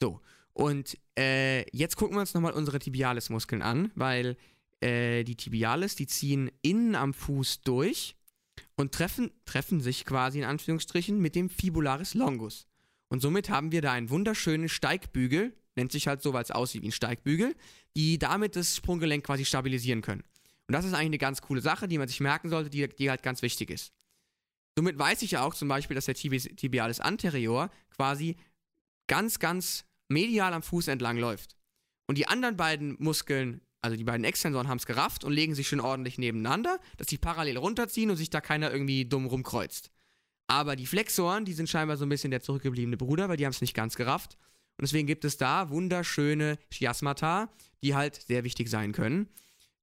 [0.00, 0.20] So,
[0.52, 4.36] und äh, jetzt gucken wir uns nochmal unsere Tibialis-Muskeln an, weil
[4.80, 8.14] äh, die Tibialis, die ziehen innen am Fuß durch
[8.76, 12.68] und treffen, treffen sich quasi in Anführungsstrichen mit dem Fibularis longus.
[13.08, 16.82] Und somit haben wir da einen wunderschönen Steigbügel, nennt sich halt so, weil es aussieht
[16.82, 17.54] wie ein Steigbügel,
[17.96, 20.22] die damit das Sprunggelenk quasi stabilisieren können.
[20.72, 23.10] Und das ist eigentlich eine ganz coole Sache, die man sich merken sollte, die, die
[23.10, 23.92] halt ganz wichtig ist.
[24.74, 28.36] Somit weiß ich ja auch zum Beispiel, dass der Tibialis anterior quasi
[29.06, 31.58] ganz, ganz medial am Fuß entlang läuft.
[32.08, 35.68] Und die anderen beiden Muskeln, also die beiden Extensoren, haben es gerafft und legen sich
[35.68, 39.90] schön ordentlich nebeneinander, dass die parallel runterziehen und sich da keiner irgendwie dumm rumkreuzt.
[40.46, 43.52] Aber die Flexoren, die sind scheinbar so ein bisschen der zurückgebliebene Bruder, weil die haben
[43.52, 44.38] es nicht ganz gerafft.
[44.78, 49.28] Und deswegen gibt es da wunderschöne Chiasmata, die halt sehr wichtig sein können.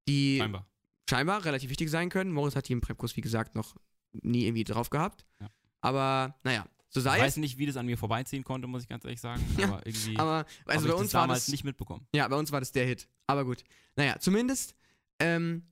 [0.08, 0.66] Die Scheinbar.
[1.10, 2.32] Scheinbar relativ wichtig sein können.
[2.32, 3.76] Moritz hat die im Präpkurs, wie gesagt, noch
[4.14, 5.26] nie irgendwie drauf gehabt.
[5.42, 5.50] Ja.
[5.82, 7.38] Aber naja, so Ich sei weiß es.
[7.38, 9.44] nicht, wie das an mir vorbeiziehen konnte, muss ich ganz ehrlich sagen.
[9.58, 12.08] Ja, aber irgendwie Aber also bei ich uns das war damals das nicht mitbekommen.
[12.14, 13.08] Ja, bei uns war das der Hit.
[13.28, 13.64] Aber gut.
[13.96, 14.76] Naja, zumindest
[15.20, 15.64] ähm,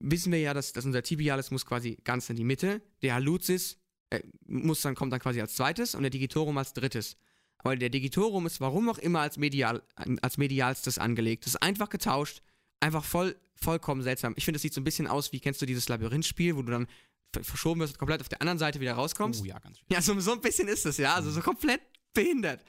[0.00, 2.82] wissen wir ja, dass, dass unser Tibialis muss quasi ganz in die Mitte.
[3.02, 3.78] Der Hallucis
[4.10, 7.16] äh, muss dann, kommt dann quasi als zweites und der Digitorum als drittes.
[7.58, 9.82] Aber der Digitorum ist warum auch immer als, medial,
[10.22, 11.46] als medialstes angelegt.
[11.46, 12.42] Das ist einfach getauscht.
[12.80, 14.34] Einfach voll, vollkommen seltsam.
[14.36, 16.72] Ich finde, das sieht so ein bisschen aus wie, kennst du dieses Labyrinthspiel, wo du
[16.72, 16.86] dann
[17.32, 19.42] ver- verschoben wirst und komplett auf der anderen Seite wieder rauskommst?
[19.42, 19.86] Oh ja, ganz schön.
[19.90, 21.14] Ja, so, so ein bisschen ist es, ja.
[21.14, 21.80] Also so komplett
[22.14, 22.64] behindert.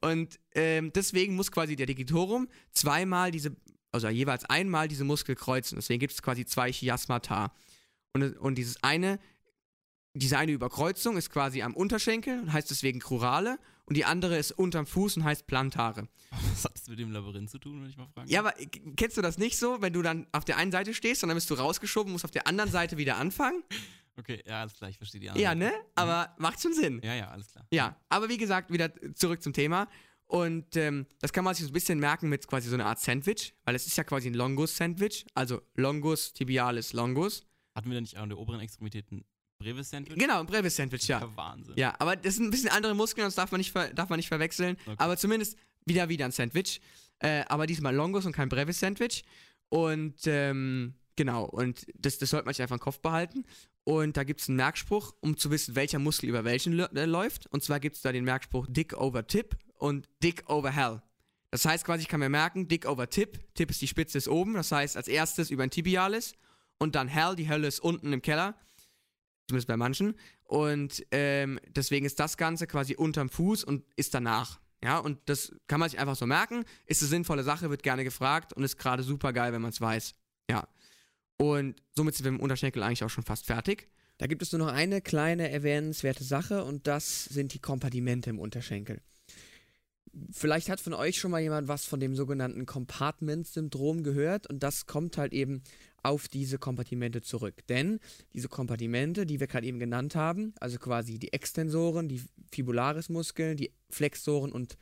[0.00, 3.56] Und ähm, deswegen muss quasi der Digitorum zweimal diese,
[3.92, 5.76] also jeweils einmal diese Muskel kreuzen.
[5.76, 7.52] Deswegen gibt es quasi zwei Chiasmata.
[8.12, 9.18] Und, und dieses eine,
[10.14, 13.58] diese eine Überkreuzung ist quasi am Unterschenkel und heißt deswegen Krurale.
[13.90, 16.06] Und die andere ist unterm Fuß und heißt Plantare.
[16.30, 18.54] Was hat das mit dem Labyrinth zu tun, wenn ich mal fragen Ja, aber
[18.94, 21.36] kennst du das nicht so, wenn du dann auf der einen Seite stehst und dann
[21.36, 23.62] bist du rausgeschoben, musst auf der anderen Seite wieder anfangen?
[24.16, 25.42] Okay, ja, alles klar, ich verstehe die Antwort.
[25.42, 25.72] Ja, ne?
[25.94, 27.00] Aber macht schon Sinn.
[27.02, 27.64] Ja, ja, alles klar.
[27.70, 29.88] Ja, aber wie gesagt, wieder zurück zum Thema.
[30.26, 33.00] Und ähm, das kann man sich so ein bisschen merken mit quasi so einer Art
[33.00, 37.46] Sandwich, weil es ist ja quasi ein Longus-Sandwich, also Longus tibialis longus.
[37.74, 39.24] Hatten wir da nicht an der oberen Extremität ein
[39.60, 40.18] Brevis-Sandwich?
[40.18, 41.20] Genau, ein Brevis-Sandwich, ja.
[41.20, 41.74] Ja, Wahnsinn.
[41.76, 44.16] Ja, aber das sind ein bisschen andere Muskeln, das darf man nicht, ver darf man
[44.16, 44.76] nicht verwechseln.
[44.86, 44.96] Okay.
[44.98, 46.80] Aber zumindest wieder wieder ein Sandwich.
[47.20, 49.24] Äh, aber diesmal Longus und kein Brevis-Sandwich.
[49.68, 53.44] Und ähm, genau, und das, das sollte man sich einfach im Kopf behalten.
[53.84, 57.46] Und da gibt es einen Merkspruch, um zu wissen, welcher Muskel über welchen äh, läuft.
[57.48, 61.02] Und zwar gibt es da den Merkspruch Dick over Tip und Dick over Hell.
[61.50, 63.40] Das heißt quasi, ich kann mir merken, Dick over Tip.
[63.54, 64.54] Tip ist die Spitze ist oben.
[64.54, 66.34] Das heißt, als erstes über ein Tibialis.
[66.78, 68.54] Und dann Hell, die Hölle ist unten im Keller.
[69.50, 70.14] Zumindest bei manchen.
[70.44, 74.60] Und ähm, deswegen ist das Ganze quasi unterm Fuß und ist danach.
[74.80, 76.64] Ja, und das kann man sich einfach so merken.
[76.86, 79.80] Ist eine sinnvolle Sache, wird gerne gefragt und ist gerade super geil, wenn man es
[79.80, 80.14] weiß.
[80.48, 80.68] Ja.
[81.36, 83.88] Und somit sind wir im Unterschenkel eigentlich auch schon fast fertig.
[84.18, 88.38] Da gibt es nur noch eine kleine erwähnenswerte Sache und das sind die Kompartimente im
[88.38, 89.02] Unterschenkel.
[90.32, 94.86] Vielleicht hat von euch schon mal jemand was von dem sogenannten Compartment-Syndrom gehört und das
[94.86, 95.62] kommt halt eben
[96.02, 97.66] auf diese Kompartimente zurück.
[97.68, 98.00] Denn
[98.32, 103.72] diese Kompartimente, die wir gerade eben genannt haben, also quasi die Extensoren, die Fibularismuskeln, die
[103.88, 104.76] Flexoren und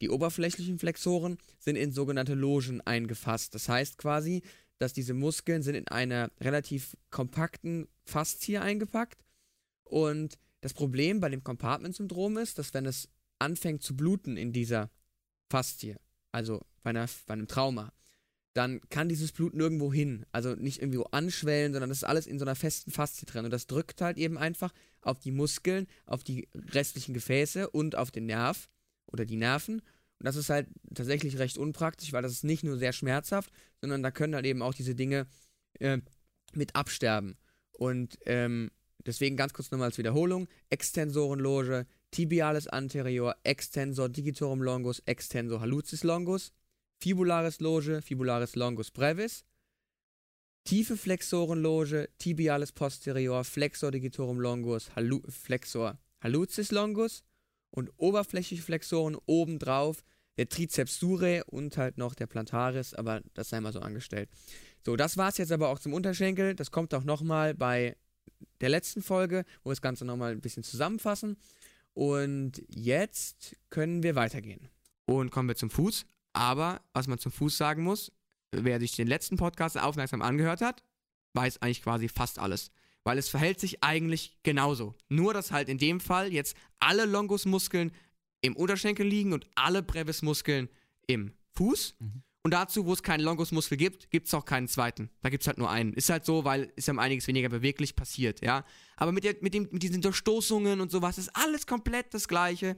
[0.00, 3.54] die oberflächlichen Flexoren, sind in sogenannte Logen eingefasst.
[3.54, 4.42] Das heißt quasi,
[4.78, 9.22] dass diese Muskeln sind in einer relativ kompakten Faszie eingepackt.
[9.84, 13.08] Und das Problem bei dem Compartment-Syndrom ist, dass wenn es
[13.42, 14.90] anfängt zu bluten in dieser
[15.50, 15.96] Faszie,
[16.30, 17.92] also bei, einer, bei einem Trauma,
[18.54, 20.26] dann kann dieses Blut nirgendwo hin.
[20.30, 23.44] Also nicht irgendwo anschwellen, sondern das ist alles in so einer festen Faszie drin.
[23.44, 28.10] Und das drückt halt eben einfach auf die Muskeln, auf die restlichen Gefäße und auf
[28.10, 28.68] den Nerv
[29.06, 29.80] oder die Nerven.
[29.80, 33.50] Und das ist halt tatsächlich recht unpraktisch, weil das ist nicht nur sehr schmerzhaft,
[33.80, 35.26] sondern da können halt eben auch diese Dinge
[35.80, 35.98] äh,
[36.52, 37.36] mit absterben.
[37.72, 38.70] Und ähm,
[39.06, 46.52] deswegen ganz kurz nochmal als Wiederholung: Extensorenloge, Tibialis anterior, Extensor digitorum longus, Extensor hallucis longus.
[47.02, 49.44] Fibularis Loge, Fibularis longus brevis,
[50.64, 57.24] tiefe Flexorenloge, Tibialis posterior, Flexor digitorum longus, Hallu Flexor hallucis longus
[57.72, 60.04] und oberflächliche Flexoren obendrauf,
[60.36, 64.30] der Trizeps surae und halt noch der Plantaris, aber das sei mal so angestellt.
[64.86, 66.54] So, das war es jetzt aber auch zum Unterschenkel.
[66.54, 67.96] Das kommt auch nochmal bei
[68.60, 71.36] der letzten Folge, wo wir das Ganze nochmal ein bisschen zusammenfassen.
[71.94, 74.68] Und jetzt können wir weitergehen.
[75.06, 76.06] Und kommen wir zum Fuß.
[76.32, 78.12] Aber was man zum Fuß sagen muss,
[78.50, 80.82] wer sich den letzten Podcast aufmerksam angehört hat,
[81.34, 82.70] weiß eigentlich quasi fast alles.
[83.04, 84.94] Weil es verhält sich eigentlich genauso.
[85.08, 87.92] Nur, dass halt in dem Fall jetzt alle Longusmuskeln
[88.40, 90.68] im Unterschenkel liegen und alle Brevismuskeln
[91.06, 91.96] im Fuß.
[91.98, 92.22] Mhm.
[92.44, 95.10] Und dazu, wo es keinen Longusmuskel gibt, gibt es auch keinen zweiten.
[95.20, 95.92] Da gibt es halt nur einen.
[95.92, 98.64] Ist halt so, weil ist ja um einiges weniger beweglich passiert, ja.
[98.96, 102.76] Aber mit, der, mit, dem, mit diesen Durchstoßungen und sowas ist alles komplett das Gleiche.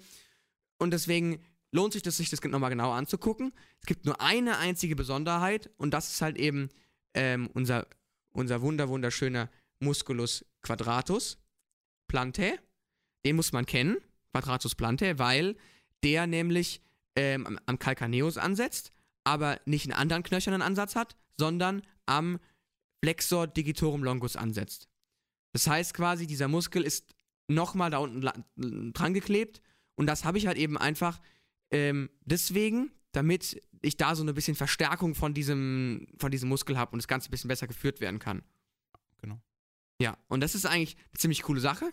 [0.79, 3.53] Und deswegen lohnt sich das, sich das nochmal genau anzugucken.
[3.81, 6.68] Es gibt nur eine einzige Besonderheit und das ist halt eben
[7.14, 7.87] ähm, unser,
[8.33, 9.50] unser wunder, wunderschöner
[9.81, 11.38] Musculus quadratus
[12.07, 12.59] plantae.
[13.24, 13.96] Den muss man kennen,
[14.33, 15.57] quadratus plantae, weil
[16.03, 16.83] der nämlich
[17.16, 18.92] ähm, am, am Calcaneus ansetzt,
[19.24, 22.38] aber nicht einen anderen knöchernen Ansatz hat, sondern am
[23.02, 24.88] Flexor digitorum longus ansetzt.
[25.52, 27.14] Das heißt quasi, dieser Muskel ist
[27.48, 29.60] nochmal da unten dran geklebt
[29.96, 31.20] und das habe ich halt eben einfach
[31.70, 36.92] ähm, deswegen, damit ich da so eine bisschen Verstärkung von diesem, von diesem Muskel habe
[36.92, 38.42] und das Ganze ein bisschen besser geführt werden kann.
[39.20, 39.40] Genau.
[40.00, 41.92] Ja, und das ist eigentlich eine ziemlich coole Sache.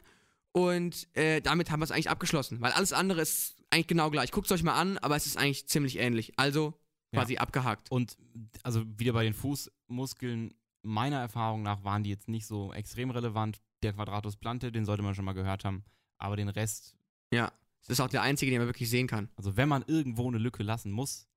[0.54, 4.32] Und äh, damit haben wir es eigentlich abgeschlossen, weil alles andere ist eigentlich genau gleich.
[4.32, 6.34] Guckt es euch mal an, aber es ist eigentlich ziemlich ähnlich.
[6.38, 6.74] Also
[7.12, 7.42] quasi ja.
[7.42, 7.92] abgehakt.
[7.92, 8.18] Und
[8.64, 13.62] also wieder bei den Fußmuskeln, meiner Erfahrung nach waren die jetzt nicht so extrem relevant.
[13.84, 15.84] Der Quadratus plante, den sollte man schon mal gehört haben.
[16.18, 16.96] Aber den Rest.
[17.34, 17.52] Ja.
[17.82, 19.30] Das ist auch der einzige, den man wirklich sehen kann.
[19.36, 21.28] Also wenn man irgendwo eine Lücke lassen muss,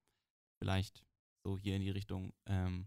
[0.59, 1.05] vielleicht
[1.43, 2.87] so hier in die Richtung ähm,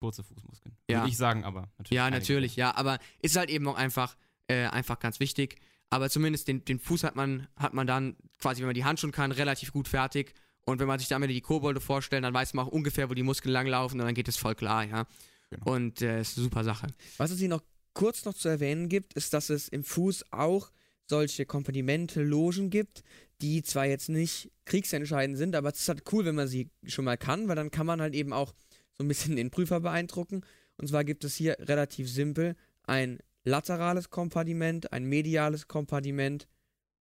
[0.00, 0.76] kurze Fußmuskeln.
[0.88, 0.98] Ja.
[0.98, 1.96] Würde ich sagen, aber natürlich.
[1.96, 5.60] Ja, natürlich, ja, aber ist halt eben auch einfach, äh, einfach ganz wichtig.
[5.90, 9.00] Aber zumindest den, den Fuß hat man, hat man dann quasi, wenn man die Hand
[9.00, 10.34] schon kann, relativ gut fertig.
[10.64, 13.22] Und wenn man sich damit die Kobolde vorstellt, dann weiß man auch ungefähr, wo die
[13.22, 15.06] Muskeln langlaufen und dann geht es voll klar, ja.
[15.50, 15.72] Genau.
[15.72, 16.86] Und äh, ist eine super Sache.
[17.16, 17.62] Was es hier noch
[17.94, 20.70] kurz noch zu erwähnen gibt, ist, dass es im Fuß auch
[21.08, 23.02] solche Kompartimente, Logen gibt,
[23.42, 27.04] die zwar jetzt nicht kriegsentscheidend sind, aber es ist halt cool, wenn man sie schon
[27.04, 28.54] mal kann, weil dann kann man halt eben auch
[28.92, 30.42] so ein bisschen den Prüfer beeindrucken.
[30.76, 36.46] Und zwar gibt es hier relativ simpel ein laterales Kompartiment, ein mediales Kompartiment,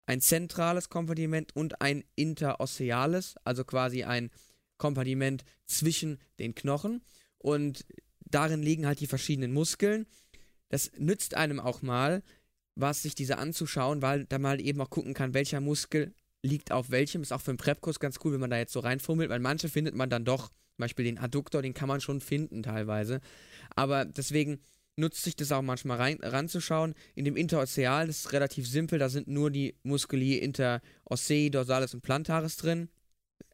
[0.06, 4.30] ein zentrales Kompartiment und ein interosseales, also quasi ein
[4.76, 7.02] Kompartiment zwischen den Knochen.
[7.38, 7.86] Und
[8.20, 10.06] darin liegen halt die verschiedenen Muskeln.
[10.68, 12.22] Das nützt einem auch mal,
[12.74, 16.12] was, sich diese anzuschauen, weil da mal eben auch gucken kann, welcher Muskel
[16.42, 17.22] liegt auf welchem.
[17.22, 19.68] Ist auch für einen Prep-Kurs ganz cool, wenn man da jetzt so reinfummelt, weil manche
[19.68, 20.48] findet man dann doch.
[20.48, 23.20] Zum Beispiel den Adduktor, den kann man schon finden teilweise.
[23.76, 24.58] Aber deswegen
[24.96, 26.94] nutzt sich das auch manchmal rein, ranzuschauen.
[27.14, 32.02] In dem Interosseal, das ist relativ simpel, da sind nur die Musculi interossei, dorsalis und
[32.02, 32.88] plantaris drin.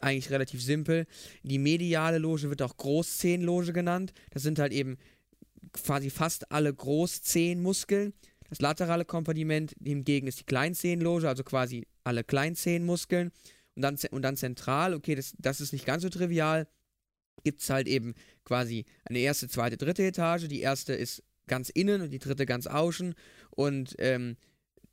[0.00, 1.06] Eigentlich relativ simpel.
[1.42, 4.12] Die mediale Loge wird auch Großzehenloge genannt.
[4.30, 4.96] Das sind halt eben
[5.72, 8.14] quasi fast alle Großzehenmuskeln.
[8.48, 13.30] Das laterale Kompartiment hingegen ist die Kleinzehenloge, also quasi alle Kleinzehenmuskeln.
[13.76, 16.66] Und dann, und dann zentral, okay, das, das ist nicht ganz so trivial,
[17.44, 20.48] gibt es halt eben quasi eine erste, zweite, dritte Etage.
[20.48, 23.14] Die erste ist ganz innen und die dritte ganz außen.
[23.50, 24.36] Und ähm,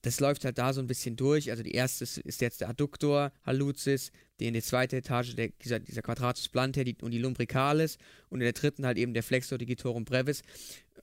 [0.01, 1.49] das läuft halt da so ein bisschen durch.
[1.49, 5.79] Also die erste ist, jetzt der Adduktor hallucis, die in der zweiten Etage der, dieser,
[5.79, 7.97] dieser Quadratus plantar die, und die Lumbricalis
[8.29, 10.41] und in der dritten halt eben der Flexor digitorum brevis.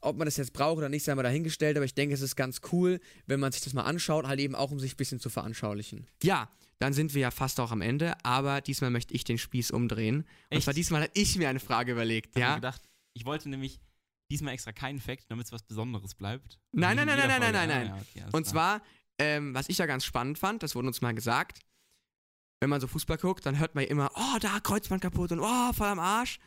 [0.00, 2.36] Ob man das jetzt braucht oder nicht, sei mal dahingestellt, aber ich denke, es ist
[2.36, 5.18] ganz cool, wenn man sich das mal anschaut, halt eben auch um sich ein bisschen
[5.20, 6.06] zu veranschaulichen.
[6.22, 8.14] Ja, dann sind wir ja fast auch am Ende.
[8.24, 10.18] Aber diesmal möchte ich den Spieß umdrehen.
[10.18, 10.64] Und Echt?
[10.64, 12.36] zwar diesmal habe ich mir eine Frage überlegt.
[12.36, 12.54] Ich hab Ja?
[12.56, 12.82] gedacht,
[13.14, 13.80] ich wollte nämlich
[14.30, 16.58] diesmal extra keinen Fact, damit es was Besonderes bleibt.
[16.72, 17.86] Nein, nein, in nein, nein, nein, nein, Ah, nein.
[17.86, 18.82] ja, okay, Und zwar,
[19.18, 21.60] ähm, was ich ja ganz spannend fand, das wurde uns mal gesagt,
[22.60, 25.40] wenn man so Fußball guckt, dann hört man ja immer, oh, da Kreuzband kaputt und
[25.40, 26.38] oh, voll am Arsch.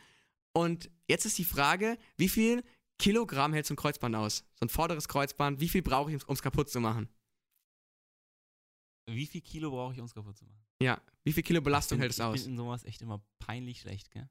[0.52, 2.64] Und jetzt ist die Frage, wie viel
[2.98, 4.38] Kilogramm hält so ein Kreuzband aus?
[4.58, 7.08] So ein vorderes Kreuzband, wie viel brauche ich, um es kaputt zu machen?
[9.08, 10.64] Wie viel Kilo brauche ich, um es kaputt zu machen?
[10.82, 12.42] Ja, wie viel Kilo Belastung ich bin, hält es ich aus?
[12.42, 14.28] bin in sowas echt immer peinlich schlecht, gell?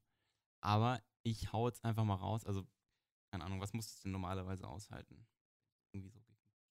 [0.61, 2.45] Aber ich hau jetzt einfach mal raus.
[2.45, 2.67] Also,
[3.31, 5.25] keine Ahnung, was muss es denn normalerweise aushalten?
[5.91, 6.19] Irgendwie so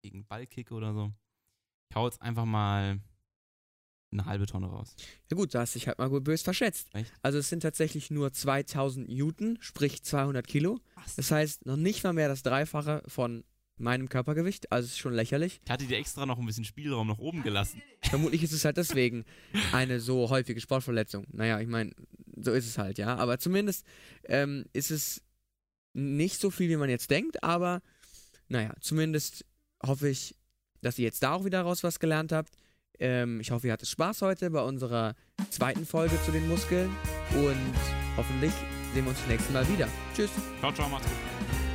[0.03, 1.13] gegen Ballkick oder so.
[1.91, 3.01] Ich hau jetzt einfach mal
[4.13, 4.95] eine halbe Tonne raus.
[5.31, 6.89] Ja gut, da hast dich halt mal gut bös verschätzt.
[6.95, 7.13] Echt?
[7.23, 10.81] Also es sind tatsächlich nur 2000 Newton, sprich 200 Kilo.
[10.95, 11.17] Was?
[11.17, 13.45] Das heißt, noch nicht mal mehr das Dreifache von
[13.79, 14.73] meinem Körpergewicht.
[14.73, 15.61] Also es ist schon lächerlich.
[15.65, 17.83] Ich hatte dir extra noch ein bisschen Spielraum nach oben gelassen.
[18.03, 19.25] Vermutlich ist es halt deswegen
[19.73, 21.27] eine so häufige Sportverletzung.
[21.33, 21.93] Naja, ich meine,
[22.37, 23.17] so ist es halt, ja.
[23.17, 23.85] Aber zumindest
[24.25, 25.23] ähm, ist es
[25.97, 27.81] nicht so viel, wie man jetzt denkt, aber
[28.49, 29.45] naja, zumindest
[29.85, 30.37] hoffe ich,
[30.83, 32.55] dass ihr jetzt da auch wieder raus was gelernt habt.
[32.99, 35.15] Ähm, ich hoffe, ihr hattet Spaß heute bei unserer
[35.51, 36.91] zweiten Folge zu den Muskeln
[37.35, 37.75] und
[38.17, 38.53] hoffentlich
[38.95, 39.89] sehen wir uns das nächste Mal wieder.
[40.15, 40.31] Tschüss.
[40.61, 41.66] Ciao, ciao, macht's gut.